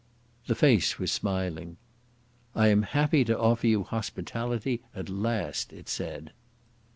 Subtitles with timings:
[0.47, 1.77] The face was smiling.
[2.55, 6.31] "I am happy to offer you hospitality at last," it said.